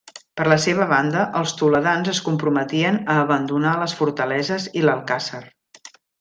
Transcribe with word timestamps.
Per 0.39 0.45
la 0.51 0.55
seva 0.61 0.85
banda, 0.93 1.25
els 1.41 1.53
toledans 1.59 2.09
es 2.13 2.21
comprometien 2.29 2.97
a 3.17 3.19
abandonar 3.25 3.75
les 3.83 3.95
fortaleses 4.01 4.67
i 4.83 4.85
l'alcàsser. 4.89 5.45